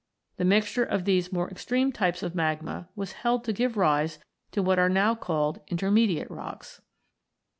[0.37, 4.17] The mixture of these more extreme types of magma was held to give rise
[4.51, 6.81] to what are now called "inter mediate" rocks.